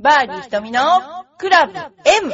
[0.00, 0.80] バーディー瞳の
[1.38, 2.32] クラブ M!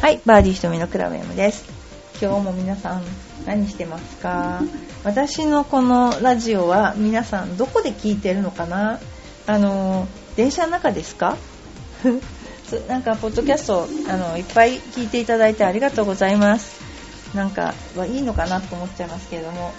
[0.00, 1.64] はい、バーディー瞳のクラブ M です。
[2.20, 3.04] 今日も皆さん
[3.46, 4.62] 何してますか？
[5.04, 8.98] 私のこのラジオは皆さんどこで聞いてるのかな？
[9.46, 10.08] あの、
[10.38, 11.36] 電車の中ですか？
[12.88, 16.80] なんか、ポッドキャストあのいっぱい聞いていただいてありがとうございます。
[17.34, 19.72] なんか、はいいのかなと思っちゃいますけれども、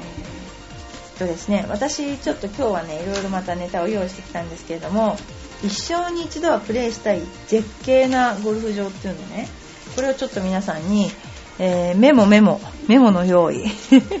[0.00, 5.18] えーとですね、私ちょっと今日はね、いろいろまたネタを用意してきたんですけれども、
[5.62, 9.48] 一生に一度はプレイしたい絶景なゴルフ場っていうのね、
[9.94, 11.10] これをちょっと皆さんに、
[11.58, 12.58] えーメモメモ、
[12.88, 13.64] メモの用意。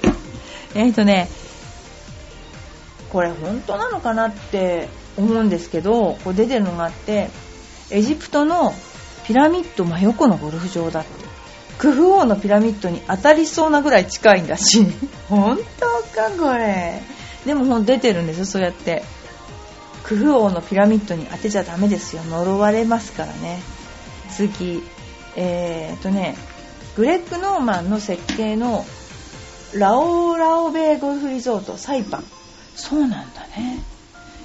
[0.74, 1.30] えっとね、
[3.10, 7.30] これ本当なのかなって思うんですけど、こう出てるのがあって、
[7.90, 8.74] エジプトの
[9.26, 11.26] ピラミッド真横のゴルフ場だって。
[11.78, 14.86] クフ王のピラミッドに当たりそうなぐらい近いんだし。
[15.28, 17.02] 本当かこれ。
[17.44, 19.04] でもほん出てるんですよ、そうやって。
[20.04, 22.22] クフ王のピラミッドに当てちゃダメですよ。
[22.24, 23.60] 呪われますからね。
[24.30, 24.82] 次、
[25.34, 26.36] えー、とね、
[26.96, 28.86] グレッグ・ノーマンの設計の
[29.74, 32.24] ラオーラオベイゴルフリゾートサイパン。
[32.74, 33.80] そうなんだね。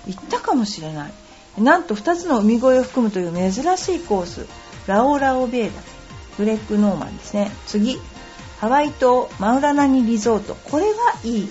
[0.07, 1.13] 行ったかもしれない。
[1.57, 4.47] なんと2つの海越えを含むという珍しいコース。
[4.88, 5.73] ラオラオベイだ。
[6.38, 7.52] グレッグ・ノーマンですね。
[7.67, 7.99] 次、
[8.59, 10.55] ハワイ島マウラナニリゾート。
[10.55, 11.49] これはいい。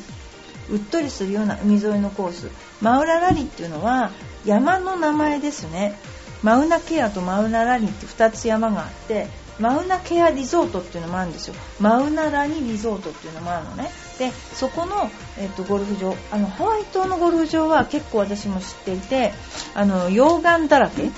[0.71, 2.49] うっとりするような海沿いのコース。
[2.81, 4.11] マウララリっていうのは
[4.45, 5.99] 山の名前ですね。
[6.43, 9.29] マウナケアとマウナラリって2つ山があって、
[9.61, 11.55] マウナケアリゾートっていうのもあるんですよ。
[11.79, 13.91] マウナラニリゾートっていうのもあるのね。
[14.19, 19.33] で、そこの、えっとゴルフ場、あのハワイ島のゴルフ場は結構私も知っていて、
[19.75, 21.11] あの溶岩だらけ、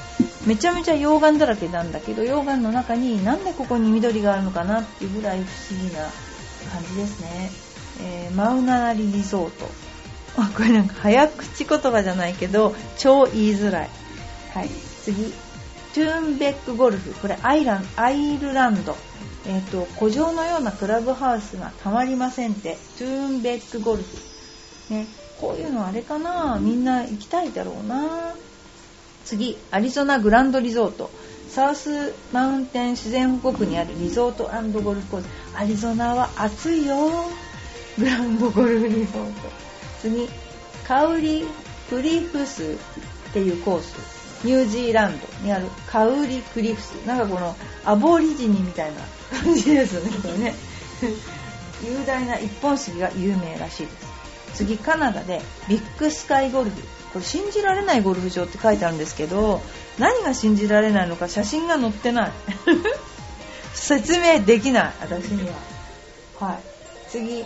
[0.47, 6.03] めちゃめちゃ溶岩だらけなんだけど、溶岩の中になんでここに緑があるのかなっていうぐらい不思議な
[6.73, 7.51] 感じですね。
[8.01, 9.71] えーマウナラリリゾート。
[10.37, 13.91] あこれなんか早口言葉じゃないけど超言いづらい。
[14.55, 14.69] はい、
[15.05, 15.33] 次。
[15.95, 17.13] トゥーンベックゴルフ。
[17.21, 18.97] これアイランアイルランド。
[19.47, 22.79] えっ、と、古城のようなクラブハウスがたまりませんって。
[22.99, 24.17] トゥーンベックゴルフ。
[24.93, 25.07] ね、
[25.41, 26.59] こういうのあれかな？
[26.61, 28.35] みんな行きたいだろうな
[29.25, 31.11] 次、アリゾナグランドリゾート。
[31.49, 34.45] サウスマウンテン自然保護区にあるリゾート
[34.81, 35.27] ゴルフコース。
[35.55, 37.27] アリゾナは暑いよ。
[37.99, 39.33] グランドゴルフリゾート。
[40.01, 40.29] 次、
[40.87, 41.45] カウリ
[41.91, 42.79] クリフス
[43.31, 44.22] っていうコース。
[44.45, 46.93] ニュージーランドにあるカウリクリフス。
[47.07, 49.01] なんかこのアボリジニみたいな
[49.39, 50.55] 感じですよね、これね。
[51.83, 54.13] 雄大な一本杉が有名らしいです。
[54.55, 56.83] 次、カナダでビッグスカイゴルフ。
[57.13, 59.61] これ信じられないゴルフ場って書いてあるんですけど、
[59.99, 62.33] 何が信じられないのか写真が載ってない。
[63.75, 65.49] 説明できない、私に
[66.41, 66.49] は。
[66.49, 66.59] はい。
[67.11, 67.45] 次、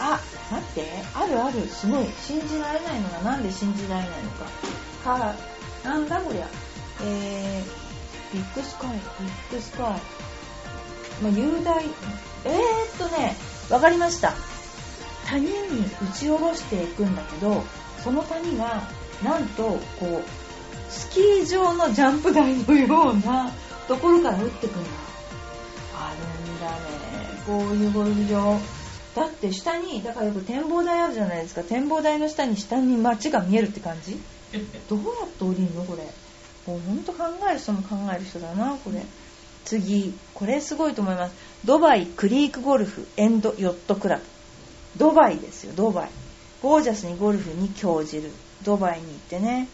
[0.00, 2.06] あ、待って、あるある、すごい。
[2.24, 4.30] 信じられないのがなんで信じられないの
[5.04, 5.34] か。
[5.84, 6.46] なんだこりゃ。
[7.04, 9.86] えー、ビッグスカイ、ビッグスカイ。
[11.22, 11.84] まあ、雄大、
[12.44, 12.60] えー
[12.94, 13.36] っとね、
[13.70, 14.34] わかりました。
[15.26, 17.62] 谷に打ち下ろしていくんだけど、
[18.02, 18.82] その谷が、
[19.22, 20.22] なんと、こう、
[20.90, 23.50] スキー場のジャンプ台のような
[23.88, 24.90] ところから打ってくんだ。
[25.94, 26.12] あ
[26.44, 26.76] るんだね。
[27.46, 28.58] こういうゴルフ場。
[29.14, 31.62] だって下に、だからよく展望台あるじゃないですか。
[31.62, 34.18] 展望台の下に下に街が見えるって感じ？
[34.88, 36.04] どうやって降りるのこれ？
[36.66, 39.02] もうほんと考える人も考える人だな、これ。
[39.64, 41.34] 次、これすごいと思います。
[41.64, 44.22] ドバイクリークゴルフエンドヨットクラブ。
[44.96, 46.08] ドバイですよ、ドバイ。
[46.62, 48.30] ゴージャスにゴルフに興じる。
[48.62, 49.68] ドバイに行ってね。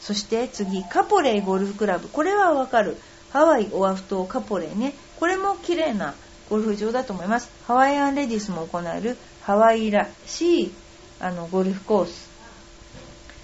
[0.00, 2.08] そして次、カポレイゴルフクラブ。
[2.08, 2.96] これはわかる。
[3.32, 4.94] ハワイオアフ島カポレイね。
[5.18, 6.14] これも綺麗な
[6.48, 7.50] ゴルフ場だと思います。
[7.66, 10.72] ハワイアンレディスも行えるハワイらしい
[11.20, 12.29] あのゴルフコース。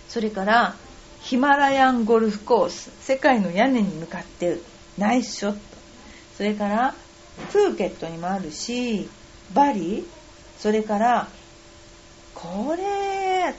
[0.08, 0.76] それから、
[1.20, 2.90] ヒマラヤンゴルフコース。
[3.00, 4.62] 世界の屋根に向かってる。
[4.96, 5.58] ナイスショット。
[6.36, 6.94] それから、
[7.52, 9.08] プーケットにもあるし、
[9.52, 10.06] バリ
[10.58, 11.28] それから、
[12.34, 13.54] これ、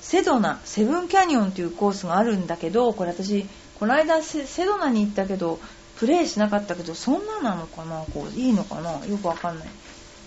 [0.00, 3.46] セドナ、セブンキャニオンっていうコースがあるんだけど、これ私、
[3.78, 5.60] この間セセドナに行ったけど、
[5.98, 9.68] プレイしなかったけど、そんななのかなこう、いいのかなよくわかんない。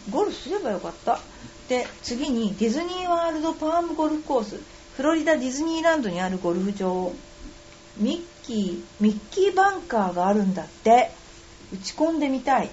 [0.10, 1.20] ゴルフすればよかった。
[1.68, 4.60] で、次にディズニーワールドパームゴルフコース。
[4.98, 7.12] フロリダディズニーランドにあるゴルフ場。
[7.98, 11.12] ミッキー、ミッキーバンカーがあるんだって。
[11.74, 12.70] 打ち込んでみたい。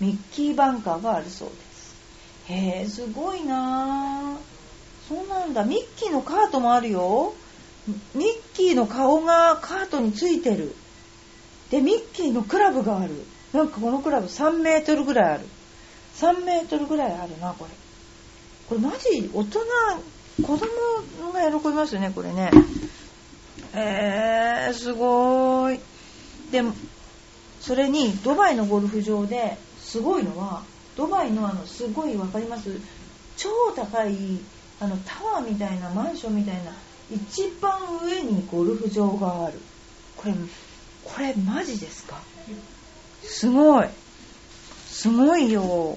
[0.00, 1.96] ミッキーバンカーがあるそうです。
[2.46, 5.08] へえ、すごいなぁ。
[5.08, 5.64] そうなんだ。
[5.64, 7.34] ミッキーのカートもあるよ。
[8.14, 10.74] ミッキーの顔がカートについてる
[11.70, 15.46] でミッキーのクラブがあるなんかこのクラブ3メートルぐらいある
[16.16, 17.70] 3メートルぐらいあるなこれ
[18.68, 19.60] これマジ大人
[20.42, 22.50] 子供が喜びますよねこれね。
[23.74, 25.80] えー、すごい。
[26.50, 26.72] でも
[27.60, 30.62] それにドバイのゴルフ場ですごいのは
[30.96, 32.80] ドバイのあのすごい分かります？
[33.36, 34.16] 超高い
[34.80, 36.72] あのタワーみたいなマンションみたいな
[37.10, 37.72] 一番
[38.04, 39.58] 上にゴルフ場がある。
[40.16, 40.34] これ
[41.04, 42.20] これマジですか？
[43.22, 43.88] すごい。
[44.86, 45.96] すごいよ、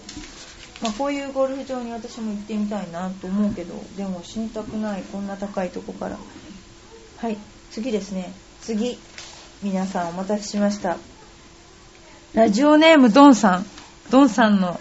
[0.81, 6.17] まあ、こういうゴルフ場に私も行ってみたいなと思うけどでも死にたくないこんな高いとこから。
[7.17, 7.37] はい
[7.69, 8.33] 次ですね。
[8.61, 8.97] 次
[9.63, 10.97] 皆さんお待たせしました。
[12.33, 13.65] ラジオネームドンさん。
[14.09, 14.79] ドンさんの、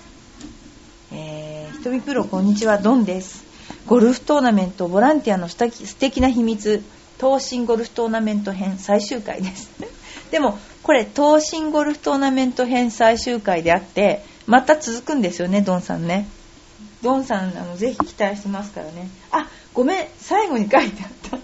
[1.13, 3.45] えー、ひとみプロこんにちはドンです。
[3.87, 6.83] ゴルフトーナメントボランティアの素敵な秘密。
[7.21, 9.71] 東進ゴルフトーナメント編最終回です。
[10.33, 16.29] でもこれ東進ゴルフトーナメント編最終回であってまた続くんですよねドンさんね。
[17.03, 19.09] ドンさんあのぜひ期待してますからね。
[19.31, 21.39] あごめん最後に書いてあった。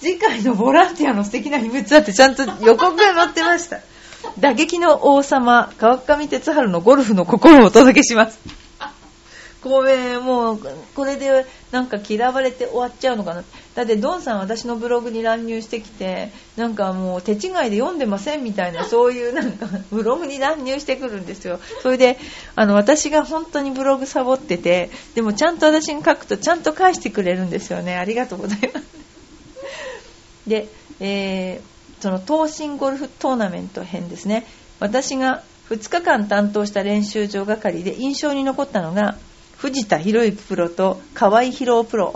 [0.00, 3.80] 次回のボランティアの素敵な秘密だってちゃんと予告が載ってました。
[4.38, 8.38] 打撃の王様川上哲治のゴルフの心をお届けします。
[9.68, 10.60] ごめん、もう、
[10.94, 13.44] これでなんか嫌われて終わっちゃうのかな。
[13.74, 21.60] だって、ドンさん私のブログに乱入してきて、なんかもう手違いで読んでませんみたいな、 そういうなんか、ブログに乱入してくるんですよ。
[21.82, 22.18] それで、
[22.56, 27.96] あの、私が本当にブログサボってて、でもちゃんと私に書くとちゃんと返してくれるんですよね。
[27.96, 28.86] ありがとうございます。
[30.46, 30.68] で、
[31.00, 34.46] えー、その東進ゴルフトーナメント編ですね。
[34.80, 39.16] 私が2日間担当した練習場係で印象に残ったのが、
[39.58, 42.14] 藤田博之プロと河合博プロ。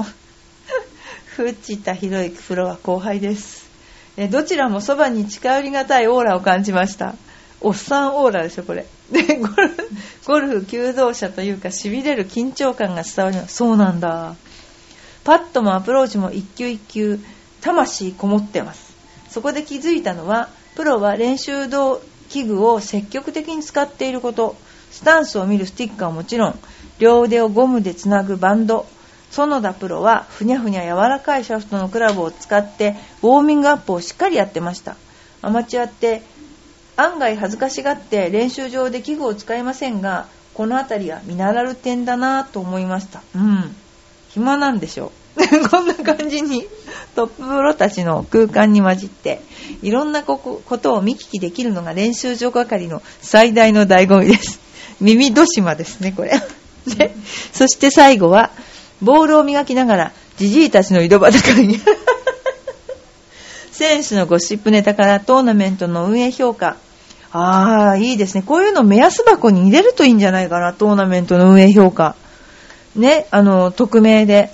[1.34, 3.66] 藤田博之プロは後輩です。
[4.16, 7.16] えどちらもそばに近寄りがたいオーラを感じました。
[7.60, 8.86] おっさんオーラでしょこれ。
[9.10, 9.90] でゴルフ
[10.24, 13.56] ゴルフ求道者というかしびれる緊張感が伝わります。
[13.56, 14.36] そうなんだ。
[15.24, 17.18] パットもアプローチも一球一球
[17.60, 18.92] 魂こもってます。
[19.30, 24.54] そこで気づいたのはプロは練習道器具を積極的に使っていること。
[24.92, 26.58] スタンスを見るスティックはもちろん
[26.98, 28.86] 両腕をゴムでつなぐバンド。
[29.32, 34.96] 園田プロはふにゃふにゃ柔らかいシャフトのクラブを使ってウォーミングアップをしっかりやってました。
[35.40, 36.22] アマチュアって
[36.96, 43.22] 案外恥ずかしがって練習場で器具を使いませんがこの辺りは見習う点だなと思いました。
[43.34, 43.74] うん。
[44.28, 45.12] 暇なんでしょう。
[45.70, 46.66] こんな感じに
[47.16, 49.40] トッププロたちの空間に混じって
[49.82, 54.60] いろんなことを見聞きできるのが練習場係の最大の醍醐味です。
[55.00, 56.32] 耳戸島ですねこれ。
[56.86, 57.14] で、
[57.52, 58.50] そして最後は、
[59.00, 61.80] ボールを磨きながら、じじいたちの井戸端会議。
[63.72, 66.76] 選手のゴシップネタからトーナメントの運営評価。
[67.32, 68.42] ああ、いいですね。
[68.42, 72.14] こういうの目安箱に入れるといいんじゃないかな、トーナメントの運営評価。
[72.94, 74.50] ね、あの、匿名で。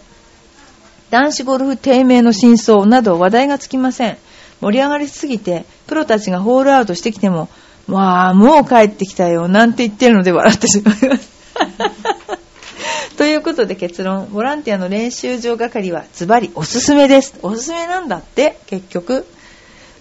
[1.11, 4.19] 男子ゴルフ低迷の真相など話題がつきません。
[4.61, 7.49] 盛り上がりすぎて、プロたちがホールアウトしてきても、
[7.89, 11.38] わあ、もう帰ってきたよ、なんて言ってるので笑ってしまいます。
[13.17, 17.35] ということで結論、ボランティアの練習場係はズバリおすすめです。
[17.43, 19.27] おすすめなんだって、結局。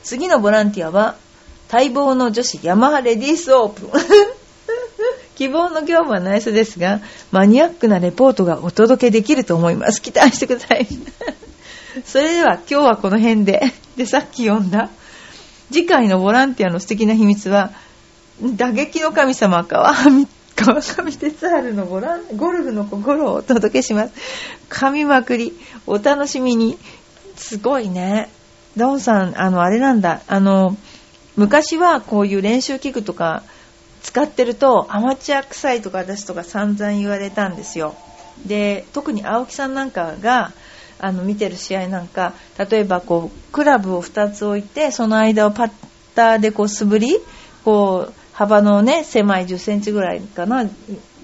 [0.04, 1.16] 次のボランティアは、
[1.72, 3.92] 待望の女子ヤマハレディースオープン。
[5.36, 10.02] 希望の業務は内緒ですが、マニアックなレポートがお届けできると思います。
[10.02, 10.88] 期待してください。
[12.06, 13.62] それでは今日はこの辺で。
[13.96, 14.90] で、さっき読んだ、
[15.72, 17.72] 次回のボランティアの素敵な秘密は、
[18.42, 24.14] 打撃の神様川上川上哲治のゴラゴルフの心をお届けします。
[24.70, 25.54] 噛みまくり。
[25.86, 26.78] お楽しみに。
[27.36, 28.30] すごいね。
[28.76, 30.22] ドンさん、あの、あれなんだ。
[30.28, 30.76] あの、
[31.36, 33.44] 昔はこういう練習器具とか
[34.02, 37.96] 使ってるとアマチュア臭いとか私とか散々言われたんですよ。
[38.46, 40.52] で、特に青木さんなんかが、
[41.00, 45.72] あの見てる試合なんか例えばこうクラブを2つ置いてその間をパッ
[46.16, 47.18] ターでこう素振り
[47.64, 50.64] こう幅のね、狭い10センチぐらいかな、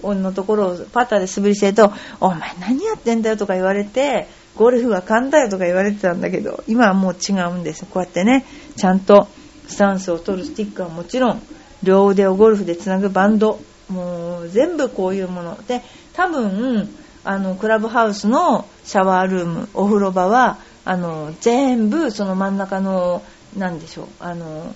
[0.02, 7.86] のところをパターで素振りしてると、お前何やってんだよとか言われて、ゴルフは勘だよとか言われてたんだけど、今はもう違うんです。
[7.86, 9.28] こうやってね、ちゃんと
[9.68, 11.42] スタンスを取るスティックはもちろん、
[11.84, 15.64] 両腕をゴルフでつなぐバンド、もう全部こういうもの。
[15.68, 16.90] で、多分、
[17.24, 23.22] あの、クラブハウスのシャワールーム、お風呂場は、あの、全部その真ん中の、
[23.56, 24.74] なんでしょう、あの、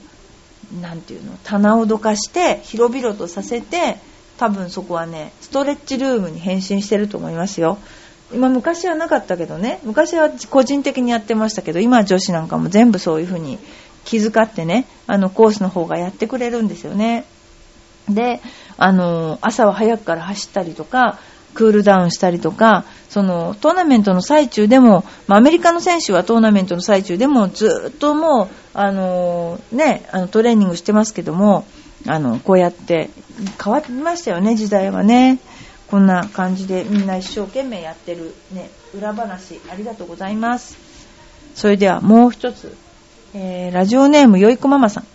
[0.82, 3.98] なんていうの棚をどかして広々とさせて
[4.38, 7.78] 多分そこはねストレッチルームに変身してると思いますよ。
[8.34, 13.58] 今昔はなかったけどね昔は個人的にやってましたけど今女子なんかも全部そういう風に
[14.04, 17.26] 気遣ってねあのコースの方がやってくれるんですよね。
[18.10, 18.42] で
[18.78, 21.20] あの朝は早くから走ったりとか
[21.54, 31.65] クールダウンしたりとかそのトーナメントの最中でも、まあ、アメリカの選手はトーナメントの最中でもずっともうあの、ね、あのトレーニングしてますけども
[32.05, 33.10] あのこうやって
[33.62, 35.39] 変わりましたよね時代はね。
[35.89, 40.77] こんな感じでみんな一生懸命やってる、ね、裏話ありがとうございます。
[41.55, 42.75] それではもう一つ、
[43.34, 45.07] えー、ラジオネームよいこママさん。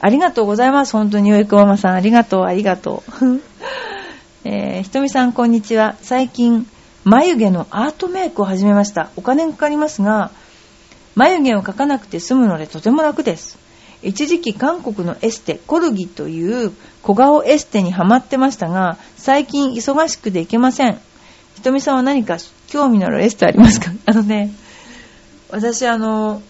[0.00, 0.92] ありがとうございます。
[0.92, 1.94] 本当によいこママさん。
[1.94, 3.40] ありがとうありがとう。
[4.44, 5.96] えー、ひとみさんこんにちは。
[6.02, 6.68] 最近
[7.04, 9.08] 眉毛のアートメイクを始めました。
[9.16, 10.30] お金かかりますが
[11.18, 13.58] 眉毛を描かなくて済むのでとても楽です。
[14.04, 16.72] 一時期韓国のエステコルギという
[17.02, 21.00] 小顔エステにハマってましたが最近忙しくて行けません。
[21.56, 23.90] ひとみさんは何か興味のあるエステありますか？
[24.06, 24.52] あのね
[25.50, 26.40] 私あの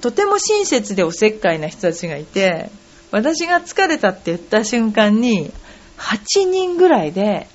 [0.00, 2.70] とても親切でおせっかいな人たちがいて
[3.10, 5.50] 私が疲れたって言った瞬間に
[5.98, 7.46] 8人ぐらいで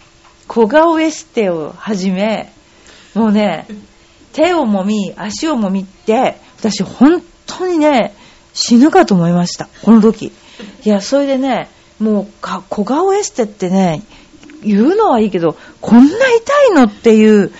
[0.47, 2.51] 小顔エステを始め
[3.15, 3.65] もうね
[4.33, 8.13] 手をもみ足をもみって私本当にね
[8.53, 10.31] 死ぬかと思いました、この時。
[10.83, 11.69] いや、それでね、
[11.99, 14.03] もうか、小顔エステってね、
[14.63, 17.51] 言うのはいいけど、こんな痛いのっていう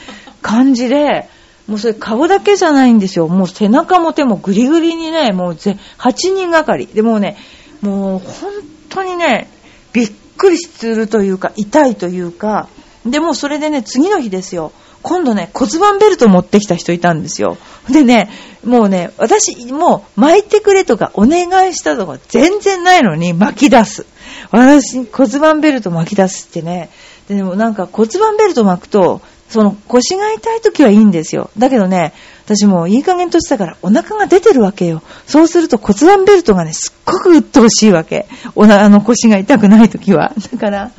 [0.41, 1.29] 感じで、
[1.67, 3.27] もうそれ顔だけじゃないんですよ。
[3.27, 6.87] もう背中も手もグリグリにね、もうぜ8人がかり。
[6.87, 7.37] でもね、
[7.81, 8.51] もう本
[8.89, 9.49] 当にね、
[9.93, 12.67] びっくりするというか、痛いというか、
[13.05, 14.71] でもそれでね、次の日ですよ。
[15.01, 17.58] 今度ね、骨盤ベルト持ってきた人いたんですよ。
[17.89, 18.29] でね、
[18.63, 24.05] もうね、私、もう巻いてくれとかお願いしたとか全然ないのに巻き出す。
[24.51, 26.89] 私、骨盤ベルト巻き出すってね。
[27.27, 31.50] ででもなんか骨盤ベルト巻くと、その腰が痛い時はいいんですよ。
[31.58, 32.13] だけどね、
[32.46, 35.01] 私もういい加減としたからお腹が出てるわけよ。
[35.25, 38.27] そうすると骨盤ベルトがね、すっごく鬱陶しいわけ。
[38.55, 40.34] おな、あの腰が痛くない時は。
[40.53, 40.91] だから、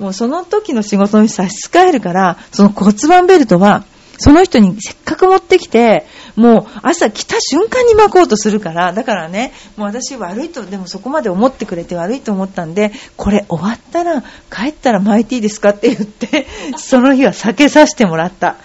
[0.00, 3.84] もうその時の仕事に差し支えるから、その骨盤ベルトは、
[4.18, 18.56] その人にせっかく持ってきて、もう朝来た瞬間に巻こうとするから、だからね、もう私悪いと、でもそこまで思ってくれて悪いと思ったんで、これ終わったら、帰ったら巻いていいですかって言って、その日は避けさせてもらった。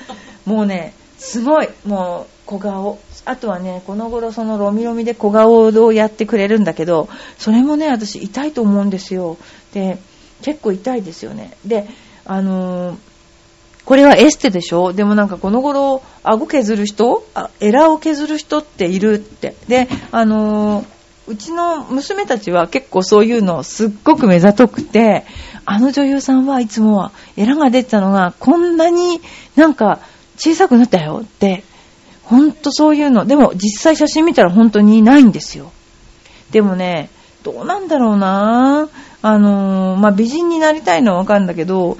[0.46, 3.00] もうね、すごい、もう小顔。
[3.25, 9.38] あとはね、この頃そのロミロミで小顔をやってくれるんだけど、それもね、私痛いと思うんですよ。
[9.74, 9.98] で、
[10.42, 11.58] 結構痛いですよね。
[11.65, 11.88] で、
[12.25, 12.98] あのー、
[13.86, 14.94] これはエステでしょ？
[14.94, 17.25] でもなんかこの頃、顎削る人？
[17.36, 19.56] あエラを削る人っているって。
[19.68, 20.86] で、あのー、
[21.27, 25.25] うちの娘たちは結構そういうのすっごく目ざとくて、
[25.65, 29.22] あの女優さんはいつもはエラが出てたのがこんなに
[29.56, 30.00] なんか
[30.38, 31.63] 小さくなったよって、
[32.24, 33.25] ほんとそういうの。
[33.25, 35.72] でも実際写真見たら本当にないんですよ。
[36.51, 37.10] でもね、
[37.44, 38.89] どうなんだろうな
[39.27, 41.98] あのー、まあ、美人になりたいのはわかるんだけど、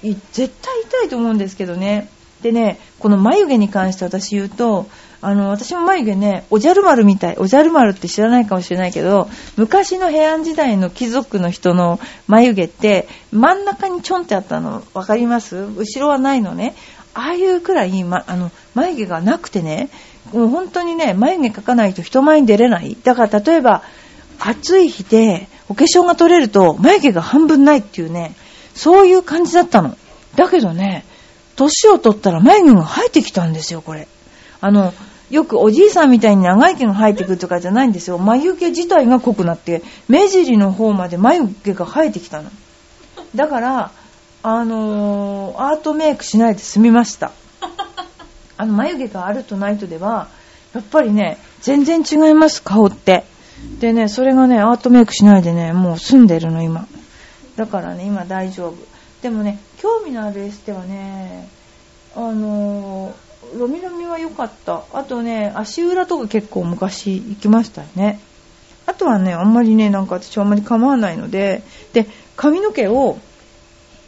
[0.00, 0.22] 絶
[0.62, 2.08] 対痛いと思うんですけどね。
[2.40, 4.86] でね、この眉毛に関して私言うと、
[5.20, 7.36] あの、私も眉毛ね、おじゃる丸みたい。
[7.36, 15.56] おじゃる丸って知らないかもしれないけど、昔の平安時代の貴族の人の眉毛って、真ん中にちょんってあったの、わかります？
[15.56, 16.76] 後ろはないのね。
[17.12, 19.88] ああいうくらい、ま、あの、眉毛がなくてね、
[20.32, 22.96] もう本当にね、眉毛描かないと人前に出れない。
[23.02, 23.82] だから例えば、
[24.38, 28.34] 暑い日で、お化粧が取れると眉毛が半分ないっていうね、
[28.74, 29.96] そういう感じだったの。
[30.36, 31.04] だけどね、
[31.56, 34.08] 年を取ったら眉毛が生えてきたんですよ、これ。
[34.60, 34.94] あの、
[35.30, 38.18] よくおじいさんみたいに長い毛が生えてくるとかじゃないんですよ。
[38.18, 42.50] 眉毛自体が濃くなって、目尻の方まで眉毛が生えてきたの。
[43.34, 43.90] だから、
[44.42, 47.32] あのー、アートメイクしないで済みました。
[48.56, 50.28] あの、眉毛があるとないとでは、
[50.74, 53.24] やっぱりね、全然違います、顔って。
[53.80, 56.86] でね、それがね、アートメイクしないでね、もう住んでるの、今。
[57.56, 58.74] だからね、今大丈夫。
[59.22, 61.48] でもね、興味のあるエステはね、
[62.14, 64.82] あのー、ロミロミは良かった。
[64.92, 68.20] あとね、足裏とか結構昔行きましたよね。
[68.86, 71.62] あとはね、あんまりね、なんか私あんまり構わないので、
[71.92, 73.18] で、髪の毛を、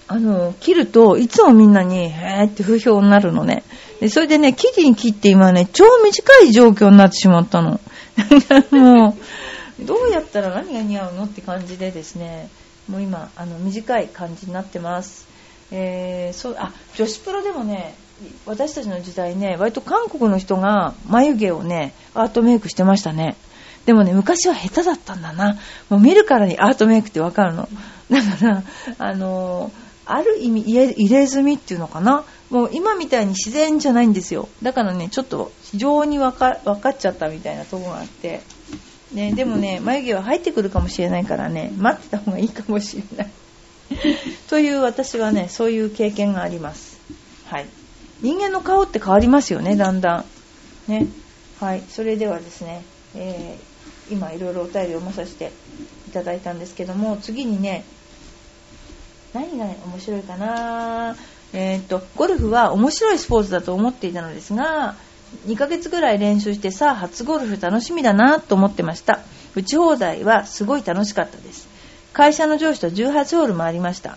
[0.08, 3.62] あの、切ると、いつもみんなに、へーって不評になるのね。
[4.00, 7.78] で、それでね、生地に切って今ね、超短い状況になってしまったの。
[8.70, 9.16] も
[9.80, 12.48] う、どうやったら何が似合うのって感じでですね、
[12.88, 15.26] もう今、あの、短い感じになってます。
[15.70, 17.94] えー、そう、あ、女子プロでもね、
[18.46, 23.36] 私たちの時代ね、割と韓国の人が眉毛をね、アートメイクしてましたね。
[23.86, 25.56] でもね、昔は下手だったんだな。
[25.88, 27.68] もう見るからにアートメイクってわかるの。
[28.10, 28.62] だから、
[28.98, 34.48] あのー、ある意味入れ墨っていうのかなもう今みたいに自然じゃないんですよ。
[34.62, 38.40] だからねちょっと非常に分か分かっちゃったみたいなとこがあって。
[39.12, 43.30] ね、でもね眉毛は入ってくるかもしれないからね待ってた方がいいかもしれない。
[44.48, 46.98] という私はねそういう経験があります。
[47.46, 47.66] はい。
[48.20, 50.24] 人間の顔って変わりますよねだんだ
[50.88, 50.90] ん。
[50.90, 51.06] ね。
[51.58, 51.82] はい。
[51.88, 52.82] それではですね、
[53.14, 55.52] えー、今いろいろお便りを読まさせて
[56.08, 57.84] いただいたんですけども次にね
[59.32, 61.16] 何が面白いかな
[61.52, 64.94] えー、っとゴルフは面白いスポーツだと思っていたのですが
[65.46, 69.20] 2ヶ月ぐらい練習してさあ初ゴルフ楽しみだなと思ってました。
[69.54, 71.68] 打ち放題はすごい楽しかったです。
[72.12, 74.16] 会社の上司と18ホール回りました。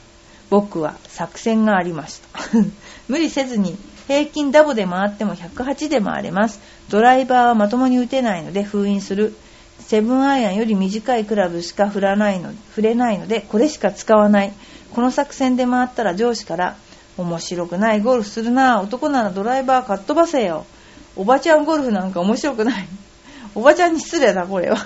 [0.49, 2.39] 僕は作戦がありました。
[3.07, 6.59] 無理せずに平均ダボで回っても108で回れます。
[6.89, 9.35] ドライバーはまともに打てないので封印する。
[9.79, 14.53] セブンアイアンより短いクラブしか振らないの振れないのでこれしか使わない。
[14.93, 16.75] この作戦で回ったら上司から
[17.17, 18.81] 面白くないゴルフするな。
[18.81, 20.65] 男ならドライバーかっ飛ばせよ。
[21.15, 22.87] おばちゃんゴルフなんか面白くない。
[23.55, 24.77] おばちゃんに失礼だこれは。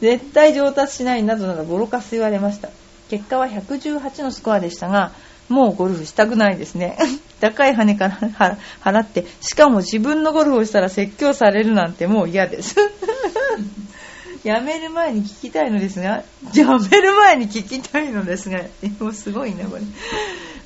[0.00, 2.70] 絶対上達しないなどなどボロカス言われました。
[3.08, 5.12] 結果は118のスコアでしたが
[5.48, 6.96] もうゴルフしたくないですね。
[7.40, 12.76] 高い羽から払ってしかも自分のゴルフをしたら説教されるなんてもう嫌です。
[14.42, 16.22] やめる前に聞きたいのですが
[16.54, 18.60] やめる前に聞きたいのですが
[19.00, 19.82] もうすごいなこれ。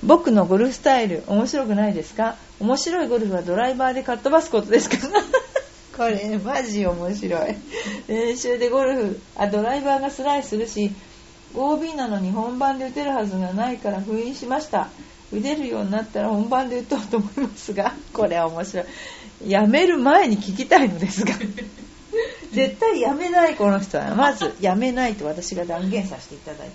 [0.05, 2.37] 僕のゴルフスタイル面白くないですか？
[2.61, 4.97] 面白いゴルフはドライバーでかっ飛ばすことですか？
[5.97, 7.57] これマジ面白い。
[8.07, 10.93] 練習でゴルフあドライバーがスライスするし
[11.55, 14.89] OB なのに本番で打てるはずがないから封印しました。
[15.33, 19.51] 打てるようになったら本番で打とうと思いますがこれは面白い。
[19.51, 21.35] やめる前に聞きたいのですが。
[22.53, 24.15] 絶対やめないこの人は。
[24.15, 26.75] まずやめないと私が断言させていただいて。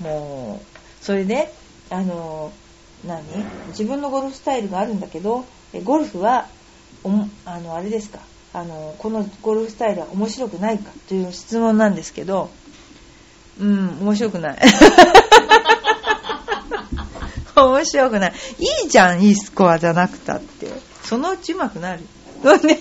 [0.00, 1.52] もうそれで
[1.90, 2.52] あの
[3.06, 3.22] 何？
[3.68, 5.44] 自分のゴルフスタイルがあるんだけど
[5.84, 6.48] ゴルフは
[7.44, 8.20] あのあれですか？
[8.52, 10.90] あのこのゴルフスタイルは面白くないか？
[11.08, 12.50] という質問なんですけど
[13.60, 14.58] うん面白くない。
[17.56, 18.32] 面白くない。
[18.58, 20.68] いいじゃんいいスコアじゃなくたって。
[21.02, 22.02] そのうちうまくなる。
[22.64, 22.80] ね。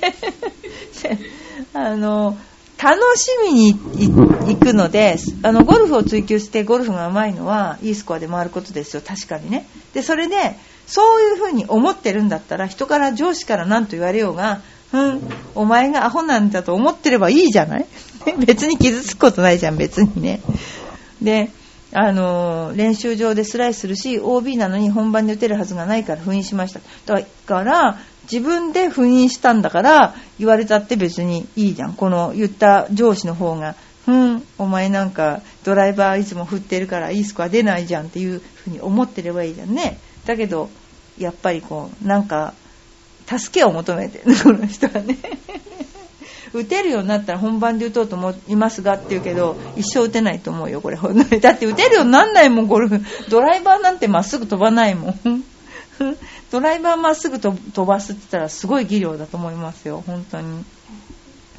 [1.74, 2.38] あの
[2.82, 9.02] 楽しみに行くのであのゴルフを追求してゴルフが上手いのはいいスコアで回ることですよ。
[9.06, 9.66] 確かにね。
[9.94, 14.62] でそれでそういうふうに思ってるんだったら人から上司から何と言われようが
[14.94, 15.22] うん
[15.56, 17.86] お前がアホなんだと思ってればいいじゃない？
[18.46, 20.42] 別に傷つくことないじゃん別にね。
[21.22, 21.50] で
[21.94, 26.80] あの練習場でスライスするし OB なのに本番で打てるはずがないから封印しました。
[27.06, 27.98] だから
[28.32, 31.94] 自分で封印したんだから言われたって別にいいじゃん。
[31.94, 33.76] この言った上司の方が
[34.08, 40.00] うんお前なんかドライバーいつも振ってるからいいスコア出ないじゃんっていうふうに思ってればいいじゃんね。
[40.26, 40.70] だけど
[41.18, 42.54] やっぱりこうなんか
[43.28, 44.36] 助けを求めてる。
[44.44, 45.18] この人はね。
[46.54, 50.98] 打てるようになったら本番で打とうと思いますがって言うけど一生打てないと思うよこれ。
[51.42, 53.02] だって打てるようになんないもんゴルフ。
[53.30, 55.44] ドライバーなんてまっすぐ飛ばないもん。
[56.52, 60.64] ドライバーまっすぐ飛ばすって言ったらすごい技量だと思いますよ本当に。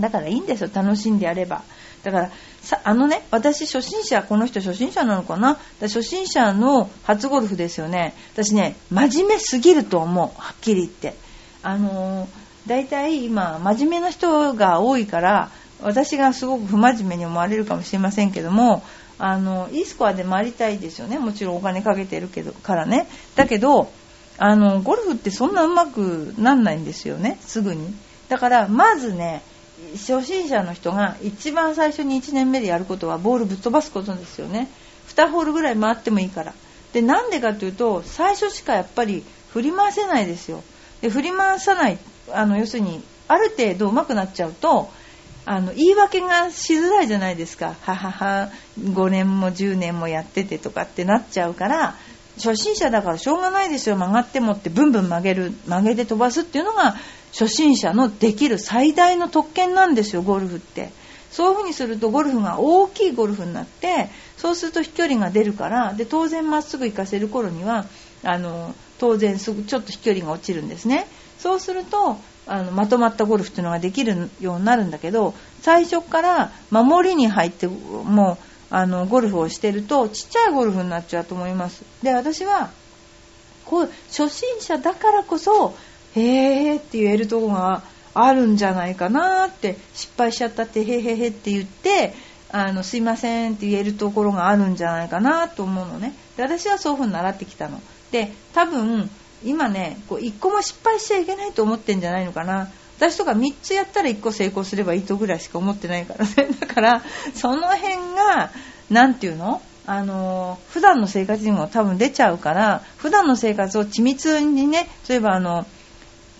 [0.00, 1.62] だからいいんですよ楽しんでやれば。
[2.02, 2.30] だから
[2.62, 5.58] さあのね私初心者この人初心者なのかな？
[5.80, 8.14] 初心者の初ゴルフですよね。
[8.34, 11.14] 私ね真面目すぎると思うはっきり言って。
[11.62, 18.84] あのー大体今真面目な人が多いから私がすごく不真面目に思われるかもしれませんけども
[19.18, 21.18] あのいいスコアで回りたいですよね。
[21.18, 23.08] もちろんお金かけてるけどからね。
[23.34, 23.90] だけど
[24.38, 27.38] あのゴルフってそんなうまくなんないんですよね。
[27.42, 27.94] すぐに。
[28.28, 29.42] だからまずね
[29.92, 34.68] 初心者の人が一番最初に1年目でやることはボールぶっ飛ばすことですよね。
[35.08, 36.54] 2ホールぐらい回ってもいいから。
[36.92, 40.62] でなんでかというと最初しかやっぱり振り回せないですよ。
[41.00, 41.98] で振り回さない
[42.32, 44.90] あの要するにある程度上手くなっちゃうと
[45.44, 47.74] あの言い訳がしづらいじゃないですか。
[47.82, 51.96] ははは5年も10年もやっててとかってなっちゃうから
[52.38, 53.96] 初心者だからしょうがないですよ。
[53.96, 56.96] 曲がってもってブンブン曲げる曲げで飛ばすっていうのが
[57.32, 60.90] 初心者のできる最大の特権なんですよゴルフって。
[61.30, 67.84] そういう風にするとゴルフが大きいゴルフになってそうすると飛距離が出るからで当然まっすぐ行かせる頃には
[68.24, 71.06] あの当然すぐちょっと飛距離が落ちるんですね。
[71.38, 81.82] そうするとあのまとまったゴルフっていうのができるようになるんだけど最初から守りに入ってもうあのゴルフをしてるとちっちゃいゴルフになっちゃうと思います。
[82.02, 82.70] で私は
[83.64, 85.74] こう初心者だからこそ
[86.14, 87.82] へーって言えるとこが
[88.14, 92.14] あるんじゃないかなって失敗しちゃったってへへへって言って
[92.50, 96.14] あのすいませんって言えるところがあるんじゃないかなと思うのね。
[96.36, 97.80] で私はそういうふうに習ってきたの。
[98.10, 99.10] で多分
[99.44, 102.70] 今ねこう1個も失敗しちゃいけないと思ってんじゃないのかな。
[102.98, 106.48] 私とか3つやったら1個成功すればいいとぐらいしか思ってないからね。
[106.60, 107.02] だから
[107.34, 108.50] その辺が
[108.90, 109.62] 何て言うの？
[109.86, 115.64] あの普段の生活にも多分出ちゃうから普段の生活を緻密にね例えばあの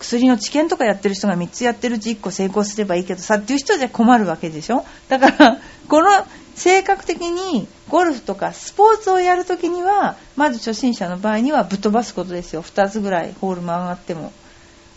[0.01, 4.85] 薬の治験とかやってる人が3つやってるうち1個成功すればいいけどさっていう人じゃ困るわけでしょ？
[5.09, 6.11] だからこの
[6.57, 12.63] 性格的にゴルフとかスポーツをやるときにはまず初心者の場合にはぶっ飛ばすことですよ。
[12.63, 14.33] 2つぐらいホール曲がっても。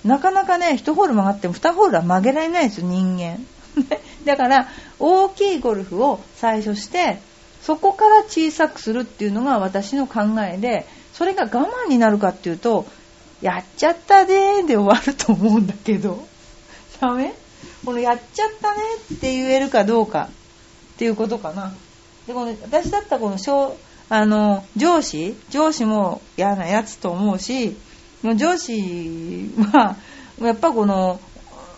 [0.03, 3.45] なかなかね1ホール曲がっても2ホールは曲げられないですよ人間。
[4.25, 4.67] だから
[4.99, 7.19] 大きいゴルフを最初して
[7.61, 12.85] そこから小さくするっていうのが私の考えでそれが我慢になるかっていうと
[13.41, 16.25] やっちゃったねで終わると思うんだけど。
[16.99, 17.33] ダメ？
[17.85, 18.79] このやっちゃったね
[19.15, 20.29] って言えるかどうか
[20.93, 21.73] っていうことかな。
[22.27, 23.75] でこの私だったらこの小
[24.09, 27.75] あの上司上司も嫌なやつと思うし
[28.23, 29.95] 上司は
[30.41, 31.19] やっぱこの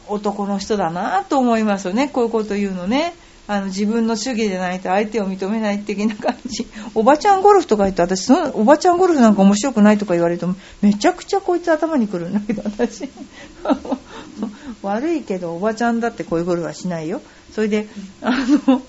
[0.08, 2.10] 男の人だなと思いますよね。
[2.10, 3.14] こういうこと言うのね。
[3.46, 6.66] あの自分の主義でないと相手を認めない的な感じ。
[6.96, 10.48] おばちゃんゴルフとか言って私そのおばちゃんゴルフなんか面白くないとか言われると
[10.82, 13.10] めちゃくちゃこいつ頭にくるんだけど私。
[14.82, 17.22] 悪いけどおばちゃんだってこういうゴルフはしないよ。
[17.54, 17.88] それで
[18.22, 18.32] あ
[18.68, 18.82] の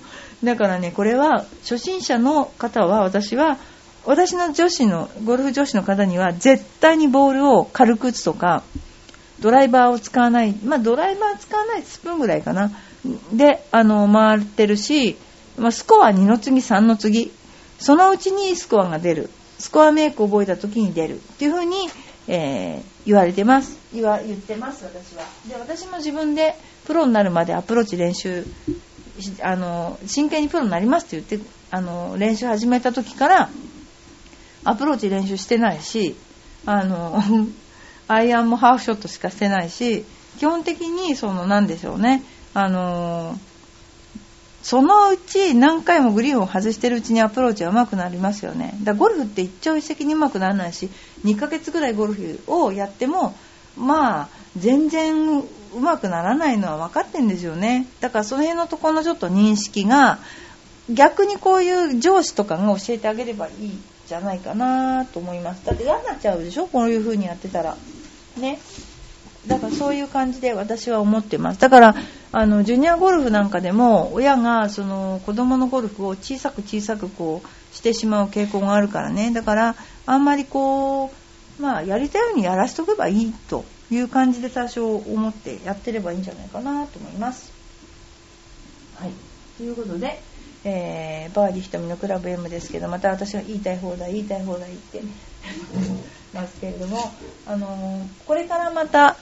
[0.44, 3.58] だからねこれは初心者の方は私は
[4.06, 8.62] 私の女子のゴルフ女子の方には絶対にボールを軽く打つとか
[9.40, 12.70] ドライバーを使わない、まあ、ドライバー使わないスプーンぐらいかな。
[13.32, 15.16] であの回ってるし、
[15.58, 17.32] まあ、スコア2の次3の次。
[17.78, 19.30] そのうちにスコアが出る。
[19.58, 21.16] スコアメイクを覚えた時に出る。
[21.16, 21.76] っていう風に、
[22.28, 23.76] えー、言われてます。
[23.92, 25.24] 言わ言ってます私は。
[25.48, 26.54] で私も自分で
[26.86, 28.44] プロになるまでアプローチ練習
[29.42, 33.50] あの真剣にプロになりますって言ってあの練習始めた時から
[34.64, 36.16] アプローチ練習してないし
[36.66, 37.22] あの
[38.08, 40.04] アイアンもハーフショットしかしてないし
[40.38, 42.22] 基本的にその何でしょうね。
[42.54, 43.38] あの
[44.62, 48.74] そのうち何回もグリーンを外してるうちにアプローチは上手くなりますよね。
[48.82, 50.88] だゴルフって一朝一夕に上手くならないし
[51.24, 53.36] 2ヶ月ぐらいゴルフをやっても
[53.76, 55.44] まあ全然う
[55.80, 57.86] まくならないのは分かってんですよね。
[58.00, 60.18] だからその辺のところのちょっと認識が
[60.88, 63.78] 逆にこういう上司とかが教えてあげればいい。
[64.06, 65.64] じゃないかなと思います。
[65.64, 66.66] だって嫌になっちゃうでしょ？
[66.66, 67.76] こういう風にやってたら。
[68.38, 68.58] ね。
[69.46, 71.60] だからそういう感じで私は思ってます。
[71.60, 71.94] だから
[72.32, 79.32] あのジュニアゴルフなんかでも親がその子供のゴルフを小さく小さくこうしてしまう傾向があるからね。
[79.32, 81.12] だからあんまりこ
[81.58, 87.52] うまあやりたいようにやらしとけばいいという感じで多少思ってやってればいいんじゃないかなと思います。
[88.96, 89.10] はい。
[89.58, 90.20] ということで、
[90.64, 95.02] えー、バーディー瞳のクラブ M ですけどまた私が言いたい放題言いたい放題言って
[96.34, 97.12] ますけれども、
[97.46, 99.16] あのー、これからまた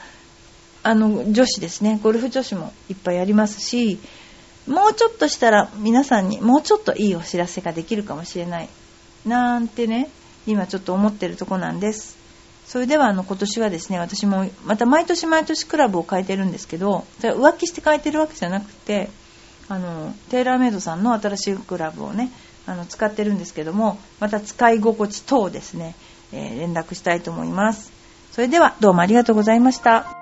[0.84, 2.00] あの女子ですね。
[2.02, 4.00] ゴルフ女子もいっぱいありますし
[4.66, 8.68] もうちょっとしたら皆さんにもうちょっといいお知らせができるかもしれない
[9.26, 10.08] なんてね
[10.46, 12.22] 今ちょっと思ってるとこなんです。
[12.66, 19.10] それではあの今年はですね私もまた毎年毎年クラブを変えてるんですけどそれは浮気して変えてるわけじゃなくて
[19.72, 22.30] あのテーラーメイドさんの新しいクラブをね
[22.66, 25.94] あの使ってるんですけどもまた使い心地等ですね、
[26.30, 27.90] えー、連絡したいと思います
[28.32, 30.21] それではどうもありがとうございました。